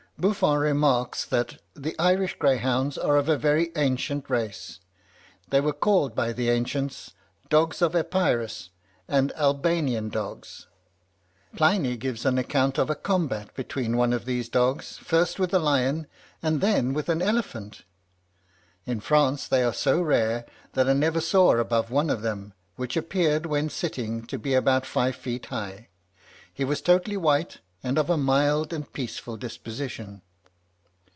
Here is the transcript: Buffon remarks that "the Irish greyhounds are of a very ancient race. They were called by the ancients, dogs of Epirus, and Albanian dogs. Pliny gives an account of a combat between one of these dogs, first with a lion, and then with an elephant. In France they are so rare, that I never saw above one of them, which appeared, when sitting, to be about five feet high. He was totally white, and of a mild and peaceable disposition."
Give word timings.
Buffon 0.19 0.59
remarks 0.59 1.25
that 1.25 1.59
"the 1.73 1.97
Irish 1.97 2.37
greyhounds 2.37 2.95
are 2.95 3.17
of 3.17 3.27
a 3.27 3.39
very 3.39 3.71
ancient 3.75 4.29
race. 4.29 4.79
They 5.49 5.59
were 5.59 5.73
called 5.73 6.13
by 6.13 6.31
the 6.31 6.51
ancients, 6.51 7.15
dogs 7.49 7.81
of 7.81 7.95
Epirus, 7.95 8.69
and 9.07 9.31
Albanian 9.35 10.09
dogs. 10.09 10.67
Pliny 11.55 11.97
gives 11.97 12.23
an 12.23 12.37
account 12.37 12.77
of 12.77 12.91
a 12.91 12.95
combat 12.95 13.55
between 13.55 13.97
one 13.97 14.13
of 14.13 14.25
these 14.25 14.47
dogs, 14.47 14.99
first 14.99 15.39
with 15.39 15.51
a 15.55 15.57
lion, 15.59 16.05
and 16.43 16.61
then 16.61 16.93
with 16.93 17.09
an 17.09 17.23
elephant. 17.23 17.81
In 18.85 18.99
France 18.99 19.47
they 19.47 19.63
are 19.63 19.73
so 19.73 20.03
rare, 20.03 20.45
that 20.73 20.87
I 20.87 20.93
never 20.93 21.19
saw 21.19 21.55
above 21.57 21.89
one 21.89 22.11
of 22.11 22.21
them, 22.21 22.53
which 22.75 22.95
appeared, 22.95 23.47
when 23.47 23.71
sitting, 23.71 24.27
to 24.27 24.37
be 24.37 24.53
about 24.53 24.85
five 24.85 25.15
feet 25.15 25.47
high. 25.47 25.87
He 26.53 26.63
was 26.63 26.79
totally 26.79 27.17
white, 27.17 27.57
and 27.83 27.97
of 27.97 28.11
a 28.11 28.15
mild 28.15 28.71
and 28.71 28.93
peaceable 28.93 29.37
disposition." 29.37 30.21